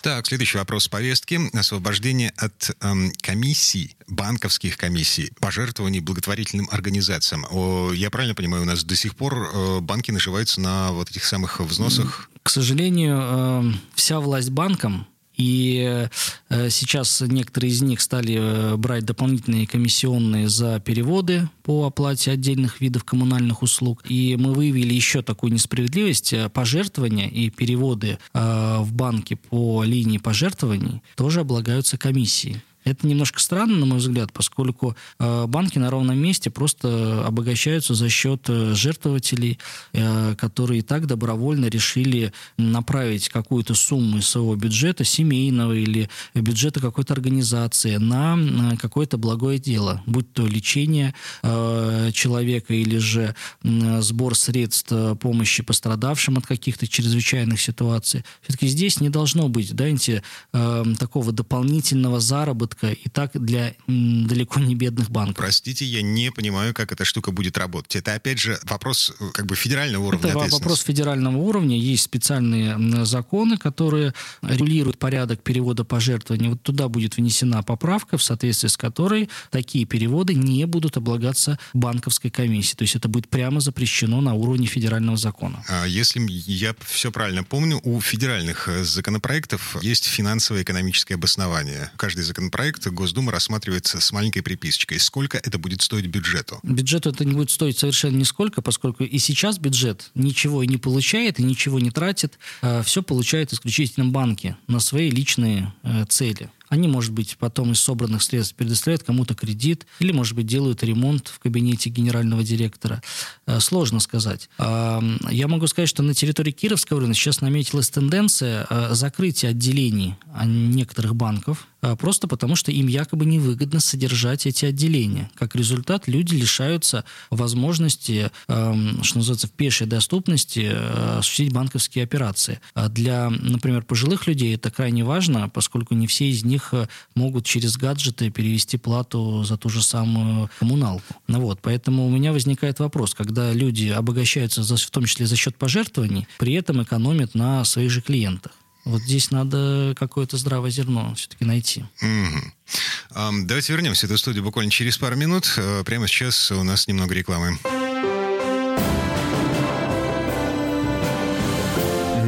Так, 0.00 0.26
следующий 0.28 0.58
вопрос 0.58 0.86
повестки. 0.86 1.40
Освобождение 1.56 2.32
от 2.36 2.76
эм, 2.80 3.10
комиссий, 3.20 3.96
банковских 4.06 4.76
комиссий, 4.76 5.32
пожертвований 5.40 5.98
благотворительным 5.98 6.68
организациям. 6.70 7.46
О, 7.50 7.90
я 7.92 8.10
правильно 8.10 8.36
понимаю, 8.36 8.62
у 8.62 8.66
нас 8.66 8.84
до 8.84 8.94
сих 8.94 9.16
пор 9.16 9.50
э, 9.52 9.80
банки 9.80 10.12
наживаются 10.12 10.60
на 10.60 10.92
вот 10.92 11.10
этих 11.10 11.24
самых 11.24 11.58
взносах? 11.58 12.30
К 12.44 12.48
сожалению, 12.48 13.18
э, 13.20 13.72
вся 13.96 14.20
власть 14.20 14.50
банкам 14.50 15.08
и 15.38 16.08
э, 16.50 16.68
сейчас 16.68 17.20
некоторые 17.20 17.70
из 17.70 17.80
них 17.80 18.00
стали 18.00 18.36
э, 18.38 18.76
брать 18.76 19.04
дополнительные 19.04 19.68
комиссионные 19.68 20.48
за 20.48 20.80
переводы 20.80 21.48
по 21.62 21.86
оплате 21.86 22.32
отдельных 22.32 22.80
видов 22.80 23.04
коммунальных 23.04 23.62
услуг. 23.62 24.02
И 24.08 24.36
мы 24.38 24.52
выявили 24.52 24.92
еще 24.92 25.22
такую 25.22 25.52
несправедливость. 25.52 26.32
Э, 26.32 26.48
пожертвования 26.48 27.28
и 27.28 27.50
переводы 27.50 28.18
в 28.34 28.88
банке 28.92 29.36
по 29.36 29.84
линии 29.84 30.18
пожертвований 30.18 31.02
тоже 31.14 31.40
облагаются 31.40 31.96
комиссией. 31.96 32.56
Это 32.88 33.06
немножко 33.06 33.38
странно, 33.40 33.76
на 33.76 33.86
мой 33.86 33.98
взгляд, 33.98 34.32
поскольку 34.32 34.96
э, 35.18 35.46
банки 35.46 35.78
на 35.78 35.90
ровном 35.90 36.18
месте 36.18 36.50
просто 36.50 37.24
обогащаются 37.26 37.94
за 37.94 38.08
счет 38.08 38.44
э, 38.48 38.74
жертвователей, 38.74 39.58
э, 39.92 40.34
которые 40.36 40.80
и 40.80 40.82
так 40.82 41.06
добровольно 41.06 41.66
решили 41.66 42.32
направить 42.56 43.28
какую-то 43.28 43.74
сумму 43.74 44.18
из 44.18 44.28
своего 44.28 44.56
бюджета, 44.56 45.04
семейного 45.04 45.74
или 45.74 46.08
бюджета 46.34 46.80
какой-то 46.80 47.12
организации, 47.12 47.96
на 47.96 48.76
какое-то 48.80 49.18
благое 49.18 49.58
дело, 49.58 50.02
будь 50.06 50.32
то 50.32 50.46
лечение 50.46 51.14
человека 51.42 52.74
или 52.74 52.98
же 52.98 53.34
сбор 53.62 54.36
средств 54.36 54.92
помощи 55.20 55.62
пострадавшим 55.62 56.38
от 56.38 56.46
каких-то 56.46 56.86
чрезвычайных 56.86 57.60
ситуаций. 57.60 58.24
Все-таки 58.42 58.66
здесь 58.66 59.00
не 59.00 59.10
должно 59.10 59.48
быть, 59.48 59.70
знаете, 59.70 60.22
такого 60.52 61.32
дополнительного 61.32 62.20
заработка 62.20 62.77
заработка 62.78 62.88
и 62.88 63.08
так 63.08 63.30
для 63.34 63.74
далеко 63.86 64.60
не 64.60 64.74
бедных 64.74 65.10
банков. 65.10 65.36
Простите, 65.36 65.84
я 65.84 66.02
не 66.02 66.30
понимаю, 66.30 66.74
как 66.74 66.92
эта 66.92 67.04
штука 67.04 67.30
будет 67.30 67.58
работать. 67.58 67.96
Это, 67.96 68.14
опять 68.14 68.38
же, 68.38 68.58
вопрос 68.64 69.12
э, 69.18 69.30
как 69.32 69.46
бы 69.46 69.56
федерального 69.56 70.06
уровня 70.06 70.30
Это 70.30 70.38
вопрос 70.50 70.80
федерального 70.82 71.36
уровня. 71.36 71.76
Есть 71.76 72.04
специальные 72.04 73.04
законы, 73.04 73.56
которые 73.56 74.14
регулируют 74.42 74.98
порядок 74.98 75.42
перевода 75.42 75.84
пожертвований. 75.84 76.48
Вот 76.48 76.62
туда 76.62 76.88
будет 76.88 77.16
внесена 77.16 77.62
поправка, 77.62 78.18
в 78.18 78.22
соответствии 78.22 78.68
с 78.68 78.76
которой 78.76 79.28
такие 79.50 79.84
переводы 79.84 80.34
не 80.34 80.66
будут 80.66 80.96
облагаться 80.96 81.58
банковской 81.74 82.30
комиссией. 82.30 82.76
То 82.76 82.82
есть 82.82 82.96
это 82.96 83.08
будет 83.08 83.28
прямо 83.28 83.60
запрещено 83.60 84.20
на 84.20 84.34
уровне 84.34 84.66
федерального 84.66 85.16
закона. 85.16 85.64
А 85.68 85.86
если 85.86 86.20
я 86.28 86.74
все 86.84 87.10
правильно 87.10 87.44
помню, 87.44 87.80
у 87.84 88.00
федеральных 88.00 88.68
э, 88.68 88.84
законопроектов 88.84 89.76
есть 89.82 90.04
финансово-экономическое 90.04 91.14
обоснование. 91.14 91.90
Каждый 91.96 92.22
законопроект 92.22 92.57
законопроект 92.58 92.88
Госдума 92.88 93.30
рассматривается 93.30 94.00
с 94.00 94.12
маленькой 94.12 94.42
приписочкой. 94.42 94.98
Сколько 94.98 95.38
это 95.38 95.58
будет 95.58 95.80
стоить 95.80 96.06
бюджету? 96.06 96.58
Бюджету 96.64 97.10
это 97.10 97.24
не 97.24 97.32
будет 97.32 97.52
стоить 97.52 97.78
совершенно 97.78 98.16
нисколько, 98.16 98.62
поскольку 98.62 99.04
и 99.04 99.18
сейчас 99.18 99.58
бюджет 99.58 100.10
ничего 100.16 100.64
и 100.64 100.66
не 100.66 100.76
получает, 100.76 101.38
и 101.38 101.44
ничего 101.44 101.78
не 101.78 101.92
тратит. 101.92 102.38
А 102.60 102.82
Все 102.82 103.02
получают 103.02 103.52
исключительно 103.52 104.06
банки 104.06 104.56
на 104.66 104.80
свои 104.80 105.08
личные 105.08 105.72
э, 105.84 106.04
цели. 106.08 106.50
Они, 106.68 106.88
может 106.88 107.12
быть, 107.12 107.36
потом 107.38 107.72
из 107.72 107.80
собранных 107.80 108.22
средств 108.22 108.54
предоставляют 108.54 109.02
кому-то 109.02 109.34
кредит 109.34 109.86
или, 109.98 110.12
может 110.12 110.34
быть, 110.34 110.46
делают 110.46 110.82
ремонт 110.82 111.28
в 111.28 111.38
кабинете 111.38 111.90
генерального 111.90 112.42
директора. 112.42 113.02
Э, 113.46 113.60
сложно 113.60 114.00
сказать. 114.00 114.48
Я 114.58 115.48
могу 115.48 115.66
сказать, 115.66 115.88
что 115.88 116.02
на 116.02 116.14
территории 116.14 116.50
Кировского 116.50 117.00
района 117.00 117.14
сейчас 117.14 117.40
наметилась 117.40 117.90
тенденция 117.90 118.66
э, 118.68 118.88
закрытия 118.92 119.50
отделений 119.50 120.16
а, 120.32 120.44
некоторых 120.44 121.14
банков, 121.14 121.66
э, 121.82 121.96
просто 121.96 122.28
потому 122.28 122.56
что 122.56 122.70
им 122.70 122.86
якобы 122.86 123.24
невыгодно 123.24 123.80
содержать 123.80 124.46
эти 124.46 124.66
отделения. 124.66 125.30
Как 125.34 125.54
результат, 125.56 126.08
люди 126.08 126.34
лишаются 126.34 127.04
возможности, 127.30 128.30
что 128.46 129.18
называется, 129.18 129.46
в 129.46 129.52
пешей 129.52 129.86
доступности 129.86 130.70
осуществить 131.18 131.52
банковские 131.52 132.04
операции. 132.04 132.60
А 132.74 132.88
для, 132.88 133.30
например, 133.30 133.82
пожилых 133.82 134.26
людей 134.26 134.54
это 134.54 134.70
крайне 134.70 135.04
важно, 135.04 135.48
поскольку 135.48 135.94
не 135.94 136.06
все 136.06 136.28
из 136.28 136.44
них 136.44 136.57
них 136.58 136.68
э, 136.72 136.88
могут 137.14 137.46
через 137.46 137.76
гаджеты 137.76 138.30
перевести 138.30 138.76
плату 138.76 139.44
за 139.44 139.56
ту 139.56 139.68
же 139.68 139.82
самую 139.82 140.50
коммуналку. 140.58 141.14
Ну 141.28 141.40
вот, 141.40 141.60
поэтому 141.62 142.06
у 142.06 142.10
меня 142.10 142.32
возникает 142.32 142.80
вопрос, 142.80 143.14
когда 143.14 143.52
люди 143.52 143.88
обогащаются 143.88 144.62
за, 144.62 144.76
в 144.76 144.90
том 144.90 145.04
числе 145.04 145.26
за 145.26 145.36
счет 145.36 145.56
пожертвований, 145.56 146.26
при 146.38 146.54
этом 146.54 146.82
экономят 146.82 147.34
на 147.34 147.64
своих 147.64 147.90
же 147.90 148.00
клиентах. 148.00 148.52
Вот 148.84 149.02
здесь 149.02 149.30
надо 149.30 149.94
какое-то 149.98 150.36
здравое 150.36 150.70
зерно 150.70 151.14
все-таки 151.14 151.44
найти. 151.44 151.84
Mm-hmm. 152.02 153.44
давайте 153.44 153.72
вернемся 153.72 154.06
в 154.06 154.10
эту 154.10 154.18
студию 154.18 154.44
буквально 154.44 154.70
через 154.70 154.98
пару 154.98 155.16
минут. 155.16 155.52
Э, 155.56 155.82
прямо 155.84 156.08
сейчас 156.08 156.50
у 156.50 156.62
нас 156.62 156.88
немного 156.88 157.14
рекламы. 157.14 157.58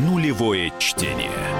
Нулевое 0.07 0.73
чтение. 0.79 1.60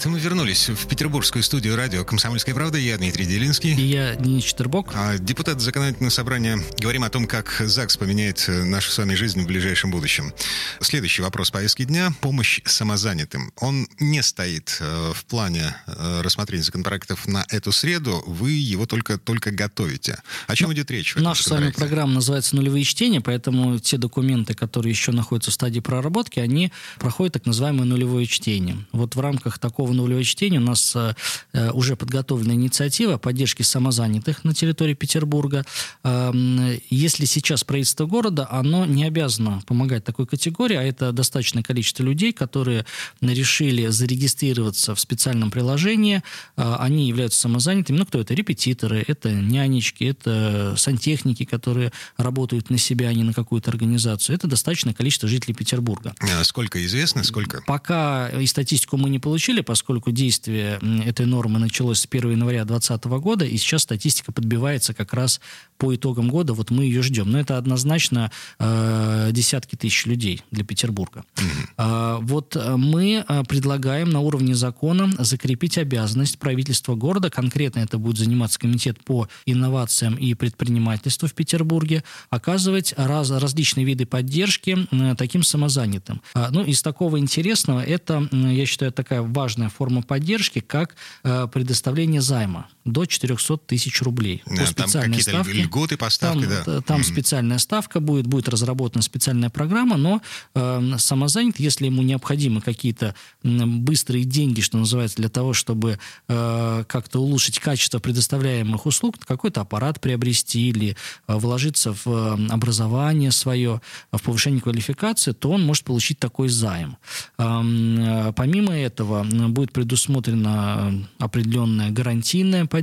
Это 0.00 0.08
мы 0.08 0.18
вернулись 0.18 0.70
в 0.70 0.86
петербургскую 0.86 1.42
студию 1.42 1.76
радио 1.76 2.06
«Комсомольская 2.06 2.54
правда». 2.54 2.78
Я 2.78 2.96
Дмитрий 2.96 3.26
Делинский. 3.26 3.74
И 3.74 3.82
я 3.82 4.14
Денис 4.14 4.44
Четербок. 4.44 4.92
А 4.94 5.18
депутат 5.18 5.60
законодательного 5.60 6.08
собрания. 6.08 6.58
Говорим 6.78 7.04
о 7.04 7.10
том, 7.10 7.26
как 7.26 7.60
ЗАГС 7.60 7.98
поменяет 7.98 8.46
э, 8.48 8.64
нашу 8.64 8.90
с 8.92 8.96
вами 8.96 9.12
жизнь 9.12 9.42
в 9.42 9.46
ближайшем 9.46 9.90
будущем. 9.90 10.32
Следующий 10.80 11.20
вопрос 11.20 11.50
повестки 11.50 11.84
дня. 11.84 12.14
Помощь 12.22 12.62
самозанятым. 12.64 13.52
Он 13.56 13.86
не 13.98 14.22
стоит 14.22 14.78
э, 14.80 15.12
в 15.14 15.22
плане 15.26 15.76
э, 15.86 16.22
рассмотрения 16.22 16.64
законопроектов 16.64 17.26
на 17.26 17.44
эту 17.50 17.70
среду. 17.70 18.24
Вы 18.26 18.52
его 18.52 18.86
только, 18.86 19.18
только 19.18 19.50
готовите. 19.50 20.16
О 20.46 20.56
чем 20.56 20.68
ну, 20.68 20.74
идет 20.74 20.90
речь? 20.90 21.14
Наша 21.16 21.42
с 21.42 21.48
вами 21.48 21.72
программа 21.72 22.14
называется 22.14 22.56
«Нулевые 22.56 22.84
чтения», 22.84 23.20
поэтому 23.20 23.78
те 23.78 23.98
документы, 23.98 24.54
которые 24.54 24.92
еще 24.92 25.12
находятся 25.12 25.50
в 25.50 25.54
стадии 25.54 25.80
проработки, 25.80 26.40
они 26.40 26.72
проходят 26.98 27.34
так 27.34 27.44
называемое 27.44 27.84
нулевое 27.84 28.26
чтение. 28.26 28.78
Вот 28.92 29.14
в 29.14 29.20
рамках 29.20 29.58
такого 29.58 29.89
такого 29.90 29.92
нулевого 29.92 30.24
чтения 30.24 30.58
у 30.58 30.62
нас 30.62 30.96
э, 30.96 31.70
уже 31.72 31.96
подготовлена 31.96 32.54
инициатива 32.54 33.18
поддержки 33.18 33.62
самозанятых 33.62 34.44
на 34.44 34.54
территории 34.54 34.94
Петербурга. 34.94 35.64
Эм, 36.04 36.80
если 36.90 37.26
сейчас 37.26 37.64
правительство 37.64 38.06
города, 38.06 38.46
оно 38.50 38.86
не 38.86 39.04
обязано 39.04 39.62
помогать 39.66 40.04
такой 40.04 40.26
категории, 40.26 40.76
а 40.76 40.82
это 40.82 41.12
достаточное 41.12 41.62
количество 41.62 42.04
людей, 42.04 42.32
которые 42.32 42.84
решили 43.20 43.88
зарегистрироваться 43.88 44.94
в 44.94 45.00
специальном 45.00 45.50
приложении. 45.50 46.22
Э, 46.56 46.76
они 46.78 47.08
являются 47.08 47.40
самозанятыми. 47.40 47.98
Ну, 47.98 48.06
кто 48.06 48.20
это? 48.20 48.34
Репетиторы, 48.34 49.04
это 49.06 49.30
нянечки, 49.30 50.04
это 50.04 50.74
сантехники, 50.76 51.44
которые 51.44 51.92
работают 52.16 52.70
на 52.70 52.78
себя, 52.78 53.08
а 53.08 53.14
не 53.14 53.24
на 53.24 53.32
какую-то 53.32 53.70
организацию. 53.70 54.36
Это 54.36 54.46
достаточное 54.46 54.94
количество 54.94 55.28
жителей 55.28 55.54
Петербурга. 55.54 56.14
А 56.20 56.44
сколько 56.44 56.84
известно? 56.84 57.24
Сколько? 57.24 57.62
Пока 57.66 58.28
и 58.28 58.46
статистику 58.46 58.96
мы 58.96 59.10
не 59.10 59.18
получили, 59.18 59.60
поскольку 59.60 59.79
действие 60.12 60.78
этой 61.04 61.26
нормы 61.26 61.58
началось 61.58 62.00
с 62.00 62.08
1 62.10 62.32
января 62.32 62.64
2020 62.64 63.04
года, 63.22 63.44
и 63.44 63.56
сейчас 63.56 63.82
статистика 63.82 64.32
подбивается 64.32 64.94
как 64.94 65.12
раз 65.14 65.40
по 65.78 65.94
итогам 65.94 66.28
года, 66.28 66.52
вот 66.52 66.70
мы 66.70 66.84
ее 66.84 67.02
ждем. 67.02 67.30
Но 67.30 67.40
это 67.40 67.56
однозначно 67.56 68.30
э, 68.58 69.30
десятки 69.32 69.76
тысяч 69.76 70.06
людей 70.06 70.42
для 70.50 70.64
Петербурга. 70.64 71.24
Mm-hmm. 71.36 72.18
Э, 72.18 72.18
вот 72.20 72.56
мы 72.76 73.24
э, 73.26 73.44
предлагаем 73.48 74.10
на 74.10 74.20
уровне 74.20 74.54
закона 74.54 75.10
закрепить 75.18 75.78
обязанность 75.78 76.38
правительства 76.38 76.94
города, 76.94 77.30
конкретно 77.30 77.80
это 77.80 77.98
будет 77.98 78.18
заниматься 78.18 78.58
комитет 78.58 79.02
по 79.04 79.28
инновациям 79.46 80.16
и 80.16 80.34
предпринимательству 80.34 81.28
в 81.28 81.34
Петербурге, 81.34 82.04
оказывать 82.28 82.94
раз, 82.96 83.30
различные 83.30 83.86
виды 83.86 84.06
поддержки 84.06 84.86
э, 84.90 85.14
таким 85.16 85.42
самозанятым. 85.42 86.20
Э, 86.34 86.48
ну, 86.50 86.62
из 86.62 86.82
такого 86.82 87.18
интересного, 87.18 87.80
это, 87.80 88.28
я 88.32 88.66
считаю, 88.66 88.92
такая 88.92 89.22
важная 89.22 89.69
форма 89.70 90.02
поддержки, 90.02 90.60
как 90.60 90.96
э, 91.24 91.48
предоставление 91.52 92.20
займа 92.20 92.68
до 92.84 93.04
400 93.04 93.58
тысяч 93.58 94.00
рублей. 94.02 94.42
Да, 94.46 94.62
по 94.62 94.66
специальной 94.66 95.22
там 95.22 95.44
ставке. 95.44 95.52
льготы, 95.52 95.96
поставки, 95.96 96.46
там, 96.46 96.62
да. 96.64 96.80
Там 96.80 97.00
mm-hmm. 97.00 97.04
специальная 97.04 97.58
ставка 97.58 98.00
будет, 98.00 98.26
будет 98.26 98.48
разработана 98.48 99.02
специальная 99.02 99.50
программа, 99.50 99.96
но 99.96 100.22
э, 100.54 100.92
самозанят, 100.98 101.60
если 101.60 101.86
ему 101.86 102.02
необходимы 102.02 102.60
какие-то 102.60 103.14
быстрые 103.42 104.24
деньги, 104.24 104.60
что 104.60 104.78
называется, 104.78 105.16
для 105.16 105.28
того, 105.28 105.52
чтобы 105.52 105.98
э, 106.28 106.84
как-то 106.88 107.20
улучшить 107.20 107.58
качество 107.58 107.98
предоставляемых 107.98 108.86
услуг, 108.86 109.16
какой-то 109.18 109.60
аппарат 109.60 110.00
приобрести 110.00 110.68
или 110.68 110.96
э, 111.26 111.36
вложиться 111.36 111.92
в 111.92 112.06
э, 112.06 112.48
образование 112.48 113.30
свое, 113.30 113.80
в 114.10 114.22
повышение 114.22 114.60
квалификации, 114.60 115.32
то 115.32 115.50
он 115.50 115.64
может 115.64 115.84
получить 115.84 116.18
такой 116.18 116.48
займ. 116.48 116.96
Эм, 117.38 117.98
э, 117.98 118.32
помимо 118.34 118.74
этого, 118.76 119.24
будет 119.48 119.72
предусмотрена 119.72 121.08
определенная 121.18 121.90
гарантийная 121.90 122.66
поддержка, 122.66 122.79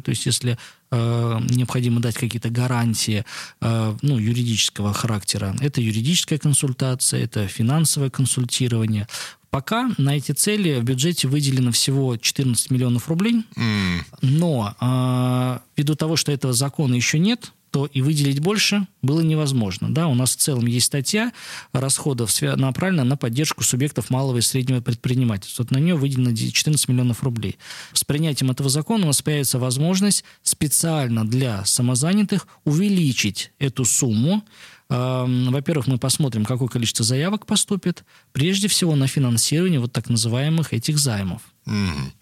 то 0.00 0.10
есть 0.10 0.26
если 0.26 0.58
э, 0.90 1.38
необходимо 1.50 2.00
дать 2.00 2.16
какие-то 2.16 2.50
гарантии 2.50 3.24
э, 3.60 3.96
ну, 4.02 4.18
юридического 4.18 4.92
характера. 4.92 5.56
Это 5.60 5.80
юридическая 5.80 6.38
консультация, 6.38 7.22
это 7.24 7.46
финансовое 7.46 8.10
консультирование. 8.10 9.06
Пока 9.50 9.90
на 9.96 10.16
эти 10.16 10.32
цели 10.32 10.78
в 10.78 10.84
бюджете 10.84 11.26
выделено 11.26 11.72
всего 11.72 12.16
14 12.16 12.70
миллионов 12.70 13.08
рублей, 13.08 13.44
mm. 13.56 14.00
но 14.20 14.74
э, 14.80 15.58
ввиду 15.76 15.94
того, 15.94 16.16
что 16.16 16.32
этого 16.32 16.52
закона 16.52 16.94
еще 16.94 17.18
нет, 17.18 17.52
то 17.70 17.86
и 17.86 18.00
выделить 18.00 18.40
больше 18.40 18.86
было 19.02 19.20
невозможно. 19.20 19.92
Да, 19.92 20.08
у 20.08 20.14
нас 20.14 20.36
в 20.36 20.38
целом 20.38 20.66
есть 20.66 20.86
статья 20.86 21.32
расходов, 21.72 22.30
направленная 22.40 23.04
на 23.04 23.16
поддержку 23.16 23.62
субъектов 23.64 24.10
малого 24.10 24.38
и 24.38 24.40
среднего 24.40 24.80
предпринимательства. 24.80 25.62
Вот 25.62 25.70
на 25.70 25.78
нее 25.78 25.96
выделено 25.96 26.34
14 26.34 26.88
миллионов 26.88 27.22
рублей. 27.22 27.58
С 27.92 28.04
принятием 28.04 28.50
этого 28.50 28.70
закона 28.70 29.04
у 29.04 29.06
нас 29.08 29.22
появится 29.22 29.58
возможность 29.58 30.24
специально 30.42 31.26
для 31.26 31.64
самозанятых 31.64 32.46
увеличить 32.64 33.52
эту 33.58 33.84
сумму. 33.84 34.42
Эм, 34.90 35.50
во-первых, 35.50 35.86
мы 35.86 35.98
посмотрим, 35.98 36.44
какое 36.44 36.68
количество 36.68 37.04
заявок 37.04 37.46
поступит, 37.46 38.04
прежде 38.32 38.68
всего 38.68 38.96
на 38.96 39.06
финансирование 39.06 39.80
вот 39.80 39.92
так 39.92 40.08
называемых 40.08 40.72
этих 40.72 40.98
займов. 40.98 41.42
Mm. 41.66 42.12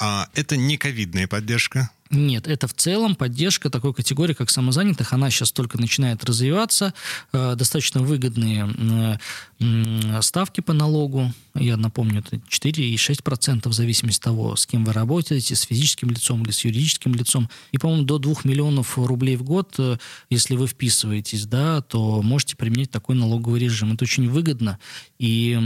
А 0.00 0.28
это 0.34 0.56
не 0.56 0.76
ковидная 0.76 1.28
поддержка? 1.28 1.90
Нет, 2.10 2.46
это 2.46 2.68
в 2.68 2.74
целом 2.74 3.16
поддержка 3.16 3.68
такой 3.68 3.92
категории, 3.92 4.32
как 4.32 4.50
самозанятых. 4.50 5.12
Она 5.12 5.28
сейчас 5.30 5.50
только 5.50 5.78
начинает 5.78 6.24
развиваться. 6.24 6.94
Э, 7.32 7.54
достаточно 7.56 8.00
выгодные 8.00 9.18
э, 9.58 10.22
ставки 10.22 10.60
по 10.60 10.72
налогу. 10.72 11.32
Я 11.54 11.76
напомню, 11.76 12.20
это 12.20 12.36
4,6% 12.36 13.68
в 13.68 13.72
зависимости 13.72 14.20
от 14.20 14.24
того, 14.24 14.56
с 14.56 14.66
кем 14.66 14.84
вы 14.84 14.92
работаете, 14.92 15.56
с 15.56 15.62
физическим 15.62 16.10
лицом 16.10 16.42
или 16.44 16.52
с 16.52 16.64
юридическим 16.64 17.14
лицом. 17.14 17.50
И, 17.72 17.78
по-моему, 17.78 18.04
до 18.04 18.18
2 18.18 18.34
миллионов 18.44 18.98
рублей 18.98 19.36
в 19.36 19.42
год, 19.42 19.74
э, 19.78 19.96
если 20.30 20.54
вы 20.54 20.68
вписываетесь, 20.68 21.46
да, 21.46 21.80
то 21.80 22.22
можете 22.22 22.56
применять 22.56 22.90
такой 22.92 23.16
налоговый 23.16 23.60
режим. 23.60 23.94
Это 23.94 24.04
очень 24.04 24.28
выгодно. 24.30 24.78
И 25.18 25.56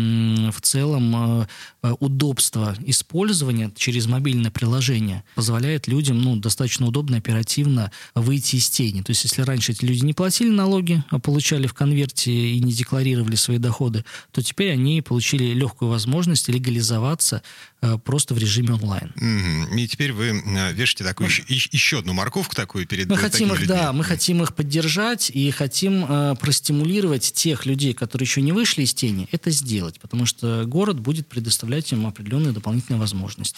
в 0.53 0.61
целом 0.63 1.47
удобство 1.83 2.77
использования 2.87 3.73
через 3.77 4.07
мобильное 4.07 4.51
приложение 4.51 5.25
позволяет 5.35 5.89
людям, 5.89 6.23
ну, 6.23 6.30
ну, 6.31 6.41
достаточно 6.41 6.87
удобно, 6.87 7.17
оперативно 7.17 7.91
выйти 8.15 8.57
из 8.57 8.69
тени. 8.71 9.03
То 9.03 9.11
есть, 9.11 9.25
если 9.25 9.43
раньше 9.43 9.73
эти 9.73 9.85
люди 9.85 10.05
не 10.05 10.13
платили 10.13 10.51
налоги, 10.51 11.03
а 11.11 11.19
получали 11.19 11.67
в 11.67 11.75
конверте 11.75 12.33
и 12.33 12.61
не 12.61 12.73
декларировали 12.73 13.35
свои 13.35 13.59
доходы, 13.59 14.05
то 14.33 14.43
теперь 14.43 14.73
они 14.73 15.03
получили 15.03 15.53
легкую 15.53 15.91
возможность 15.91 16.49
легализоваться 16.49 17.43
э, 17.83 17.99
просто 17.99 18.35
в 18.35 18.39
режиме 18.39 18.75
онлайн. 18.75 19.13
Mm-hmm. 19.17 19.81
И 19.81 19.89
теперь 19.89 20.13
вы 20.13 20.43
э, 20.45 20.73
вешаете 20.73 21.05
такую 21.05 21.29
еще, 21.29 21.69
еще 21.73 21.99
одну 21.99 22.13
морковку 22.13 22.55
такую 22.55 22.87
перед 22.87 23.09
мы 23.09 23.17
хотим 23.17 23.49
их, 23.49 23.61
людьми. 23.61 23.67
Да, 23.67 23.93
мы 23.93 24.05
хотим 24.05 24.43
их 24.43 24.55
поддержать 24.55 25.31
и 25.31 25.51
хотим 25.51 26.05
э, 26.09 26.37
простимулировать 26.41 27.33
тех 27.33 27.67
людей, 27.67 27.93
которые 27.95 28.27
еще 28.27 28.43
не 28.43 28.53
вышли 28.53 28.83
из 28.83 28.95
тени, 28.95 29.29
это 29.33 29.51
сделать, 29.51 30.01
потому 30.01 30.27
что 30.27 30.65
город 30.67 31.01
будет 31.01 31.29
предоставлять 31.29 31.91
им 31.93 32.07
определенные 32.07 32.53
дополнительные 32.53 33.01
возможности. 33.01 33.57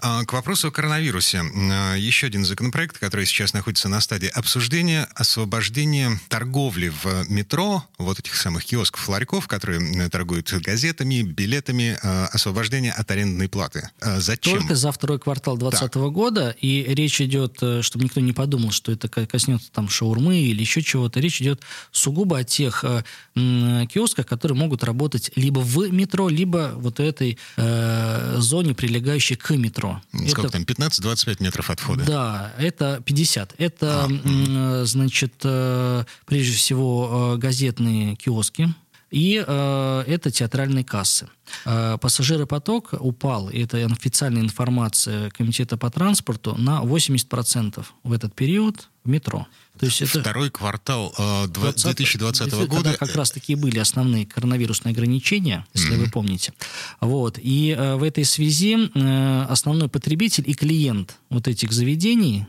А, 0.00 0.24
к 0.24 0.32
вопросу 0.32 0.68
о 0.68 0.70
коронавирусе. 0.70 1.42
А, 1.42 1.94
еще 1.94 2.26
один 2.26 2.44
законопроект, 2.44 2.98
который 2.98 3.26
сейчас 3.26 3.52
находится 3.52 3.88
на 3.88 4.00
стадии 4.00 4.28
обсуждения, 4.28 5.08
освобождение 5.14 6.18
торговли 6.28 6.88
в 6.88 7.30
метро, 7.30 7.84
вот 7.98 8.18
этих 8.18 8.34
самых 8.34 8.64
киосков, 8.64 9.08
ларьков, 9.08 9.48
которые 9.48 10.08
торгуют 10.08 10.52
газетами, 10.52 11.22
билетами, 11.22 11.98
а, 12.02 12.28
освобождение 12.32 12.92
от 12.92 13.10
арендной 13.10 13.48
платы. 13.48 13.90
Зачем? 14.00 14.58
Только 14.58 14.74
за 14.74 14.92
второй 14.92 15.18
квартал 15.18 15.56
2020 15.56 15.94
года, 16.10 16.56
и 16.60 16.84
речь 16.94 17.20
идет, 17.20 17.58
э, 17.62 17.82
чтобы 17.82 18.04
никто 18.04 18.20
не 18.20 18.32
подумал, 18.32 18.70
что 18.70 18.92
это 18.92 19.08
коснется 19.08 19.70
там 19.72 19.88
шаурмы 19.88 20.38
или 20.38 20.60
еще 20.60 20.82
чего-то, 20.82 21.20
речь 21.20 21.40
идет 21.40 21.60
сугубо 21.92 22.38
о 22.38 22.44
тех 22.44 22.84
э, 22.84 23.02
киосках, 23.34 24.26
которые 24.26 24.56
могут 24.56 24.84
работать 24.84 25.30
либо 25.36 25.60
в 25.60 25.90
метро, 25.90 26.28
либо 26.28 26.72
вот 26.76 27.00
этой 27.00 27.38
э, 27.56 28.36
зоне, 28.38 28.74
прилегающей 28.74 29.36
к 29.36 29.50
метро 29.50 29.83
метро. 29.84 30.28
Сколько 30.28 30.56
это, 30.56 30.64
там, 30.64 30.88
15-25 30.88 31.42
метров 31.42 31.70
от 31.70 31.80
входа? 31.80 32.04
Да, 32.04 32.52
это 32.58 33.02
50. 33.04 33.54
Это, 33.58 34.08
а. 34.08 34.84
значит, 34.84 35.34
э, 35.44 36.04
прежде 36.26 36.56
всего, 36.56 37.34
э, 37.34 37.38
газетные 37.38 38.16
киоски, 38.16 38.74
и 39.14 39.44
э, 39.46 40.04
это 40.08 40.30
театральные 40.32 40.84
кассы. 40.84 41.28
Э, 41.64 41.98
пассажиропоток 42.00 42.94
упал, 42.98 43.48
это 43.48 43.86
официальная 43.86 44.42
информация 44.42 45.30
Комитета 45.30 45.76
по 45.76 45.88
транспорту, 45.88 46.56
на 46.56 46.82
80% 46.82 47.84
в 48.02 48.12
этот 48.12 48.34
период 48.34 48.88
в 49.04 49.08
метро. 49.08 49.46
То 49.78 49.86
есть 49.86 50.02
это 50.02 50.20
Второй 50.20 50.50
квартал 50.50 51.12
э, 51.18 51.48
2020 51.48 52.52
года. 52.52 52.66
Когда 52.68 52.92
как 52.94 53.14
раз 53.16 53.32
таки 53.32 53.56
были 53.56 53.78
основные 53.78 54.24
коронавирусные 54.24 54.92
ограничения, 54.92 55.66
если 55.74 55.94
mm-hmm. 55.94 56.04
вы 56.04 56.10
помните. 56.10 56.52
Вот. 57.00 57.38
И 57.42 57.74
э, 57.76 57.96
в 57.96 58.04
этой 58.04 58.24
связи 58.24 58.90
э, 58.94 59.46
основной 59.48 59.88
потребитель 59.88 60.44
и 60.46 60.54
клиент 60.54 61.18
вот 61.28 61.48
этих 61.48 61.72
заведений, 61.72 62.46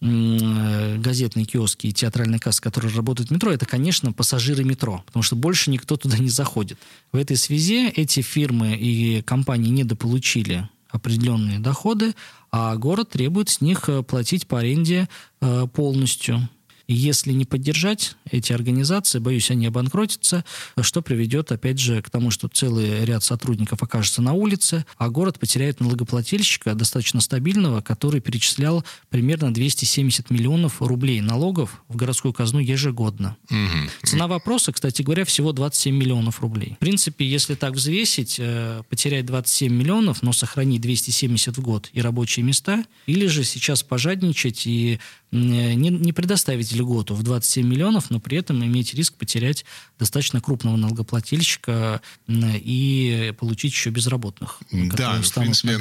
газетные 0.00 1.44
киоски 1.44 1.86
и 1.86 1.92
театральные 1.92 2.40
кассы, 2.40 2.60
которые 2.60 2.92
работают 2.92 3.30
в 3.30 3.32
метро, 3.32 3.52
это, 3.52 3.66
конечно, 3.66 4.12
пассажиры 4.12 4.64
метро, 4.64 5.04
потому 5.06 5.22
что 5.22 5.36
больше 5.36 5.70
никто 5.70 5.96
туда 5.96 6.18
не 6.18 6.28
заходит. 6.28 6.76
В 7.12 7.16
этой 7.16 7.36
связи 7.36 7.88
эти 7.88 8.20
фирмы 8.20 8.74
и 8.74 9.22
компании 9.22 9.70
недополучили 9.70 10.68
определенные 10.92 11.58
доходы, 11.58 12.14
а 12.50 12.76
город 12.76 13.10
требует 13.10 13.48
с 13.48 13.60
них 13.60 13.88
э, 13.88 14.02
платить 14.02 14.46
по 14.46 14.60
аренде 14.60 15.08
э, 15.40 15.66
полностью. 15.72 16.48
Если 16.92 17.32
не 17.32 17.44
поддержать 17.44 18.16
эти 18.30 18.52
организации, 18.52 19.18
боюсь, 19.18 19.50
они 19.50 19.66
обанкротятся, 19.66 20.44
что 20.80 21.02
приведет, 21.02 21.50
опять 21.50 21.78
же, 21.78 22.02
к 22.02 22.10
тому, 22.10 22.30
что 22.30 22.48
целый 22.48 23.04
ряд 23.04 23.24
сотрудников 23.24 23.82
окажется 23.82 24.20
на 24.22 24.34
улице, 24.34 24.84
а 24.98 25.08
город 25.08 25.38
потеряет 25.38 25.80
налогоплательщика 25.80 26.74
достаточно 26.74 27.20
стабильного, 27.20 27.80
который 27.80 28.20
перечислял 28.20 28.84
примерно 29.08 29.52
270 29.52 30.30
миллионов 30.30 30.82
рублей 30.82 31.20
налогов 31.20 31.82
в 31.88 31.96
городскую 31.96 32.32
казну 32.32 32.58
ежегодно. 32.58 33.36
Угу. 33.50 34.06
Цена 34.08 34.26
вопроса, 34.28 34.72
кстати 34.72 35.02
говоря, 35.02 35.24
всего 35.24 35.52
27 35.52 35.96
миллионов 35.96 36.40
рублей. 36.40 36.74
В 36.76 36.78
принципе, 36.78 37.26
если 37.26 37.54
так 37.54 37.74
взвесить, 37.74 38.36
э, 38.38 38.82
потерять 38.88 39.26
27 39.26 39.72
миллионов, 39.72 40.22
но 40.22 40.32
сохранить 40.32 40.82
270 40.82 41.56
в 41.56 41.60
год 41.60 41.88
и 41.92 42.00
рабочие 42.00 42.44
места, 42.44 42.84
или 43.06 43.26
же 43.26 43.44
сейчас 43.44 43.82
пожадничать 43.82 44.66
и 44.66 45.00
не, 45.32 45.74
не 45.74 46.12
предоставить 46.12 46.72
льготу 46.72 47.14
в 47.14 47.22
27 47.22 47.66
миллионов, 47.66 48.10
но 48.10 48.20
при 48.20 48.36
этом 48.38 48.64
иметь 48.64 48.92
риск 48.94 49.14
потерять 49.14 49.64
достаточно 49.98 50.40
крупного 50.40 50.76
налогоплательщика 50.76 52.02
и 52.28 53.34
получить 53.38 53.72
еще 53.72 53.90
безработных. 53.90 54.60
Да, 54.70 55.20
в 55.22 55.34
принципе, 55.34 55.78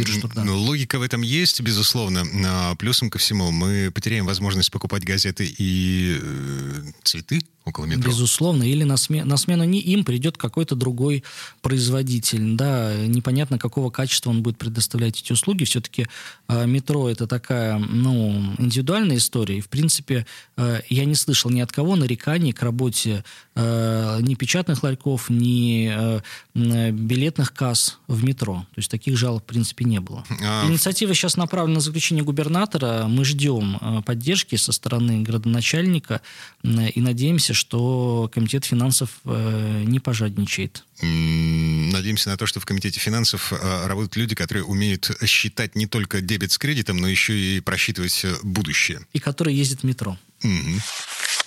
логика 0.50 1.00
в 1.00 1.02
этом 1.02 1.22
есть, 1.22 1.60
безусловно. 1.62 2.24
А 2.46 2.76
плюсом 2.76 3.10
ко 3.10 3.20
всему, 3.20 3.52
мы 3.52 3.92
потеряем 3.94 4.26
возможность 4.26 4.72
покупать 4.72 5.04
газеты 5.04 5.54
и 5.58 6.18
э, 6.22 6.84
цветы 7.04 7.42
около 7.66 7.86
метро. 7.86 8.10
Безусловно. 8.10 8.64
Или 8.64 8.84
на, 8.84 8.98
смен, 8.98 9.28
на 9.28 9.38
смену 9.38 9.64
не 9.64 9.80
им 9.80 10.04
придет 10.04 10.38
какой-то 10.38 10.76
другой 10.76 11.24
производитель. 11.62 12.56
Да, 12.56 12.96
непонятно, 12.96 13.58
какого 13.58 13.90
качества 13.90 14.30
он 14.30 14.42
будет 14.44 14.58
предоставлять 14.58 15.20
эти 15.22 15.34
услуги. 15.34 15.64
Все-таки 15.64 16.08
э, 16.48 16.66
метро 16.66 17.10
это 17.10 17.28
такая, 17.28 17.78
ну, 17.78 18.56
индивидуальная 18.58 19.18
история. 19.18 19.41
И, 19.50 19.62
в 19.62 19.70
принципе, 19.70 20.26
э, 20.58 20.82
я 20.90 21.06
не 21.06 21.16
слышал 21.16 21.50
ни 21.50 21.62
от 21.62 21.72
кого 21.72 21.96
нареканий 21.96 22.52
к 22.52 22.62
работе 22.62 23.24
э, 23.56 24.20
ни 24.22 24.36
печатных 24.36 24.84
ларьков, 24.84 25.30
ни 25.30 25.92
э, 25.92 26.92
билетных 26.92 27.54
касс 27.54 28.00
в 28.08 28.24
метро. 28.24 28.66
То 28.76 28.80
есть 28.80 28.92
таких 28.92 29.18
жалоб, 29.18 29.44
в 29.44 29.46
принципе, 29.46 29.86
не 29.86 30.00
было. 30.00 30.24
А... 30.42 30.68
Инициатива 30.68 31.14
сейчас 31.14 31.38
направлена 31.38 31.76
на 31.76 31.82
заключение 31.82 32.24
губернатора. 32.24 33.06
Мы 33.08 33.26
ждем 33.26 34.04
поддержки 34.06 34.56
со 34.56 34.72
стороны 34.72 35.22
градоначальника 35.22 36.22
и 36.64 37.02
надеемся, 37.02 37.54
что 37.54 38.30
Комитет 38.34 38.66
финансов 38.66 39.20
не 39.24 40.00
пожадничает. 40.00 40.84
Надеемся 41.02 42.30
на 42.30 42.38
то, 42.38 42.46
что 42.46 42.60
в 42.60 42.66
Комитете 42.66 43.00
финансов 43.00 43.52
э, 43.52 43.88
работают 43.88 44.16
люди, 44.16 44.36
которые 44.36 44.64
умеют 44.64 45.12
считать 45.26 45.76
не 45.76 45.88
только 45.88 46.22
дебет 46.22 46.52
с 46.52 46.58
кредитом, 46.58 46.98
но 46.98 47.08
еще 47.08 47.38
и 47.38 47.60
просчитывать 47.60 48.24
э, 48.24 48.36
будущее. 48.44 49.02
И 49.14 49.20
которые 49.20 49.58
ездят 49.58 49.82
в 49.82 49.84
метро. 49.84 50.18
Угу. 50.44 50.82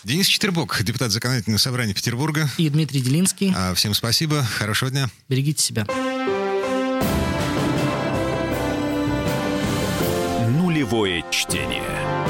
Денис 0.05 0.27
Четербок, 0.27 0.83
депутат 0.83 1.13
Законодательного 1.13 1.59
собрания 1.59 1.95
Петербурга. 1.95 2.51
И 2.59 2.69
Дмитрий 2.69 3.01
Делинский. 3.01 3.53
А, 3.55 3.75
всем 3.75 3.95
спасибо, 3.95 4.43
хорошего 4.43 4.91
дня. 4.91 5.09
Берегите 5.29 5.63
себя. 5.63 5.87
Нулевое 10.49 11.25
чтение. 11.31 12.24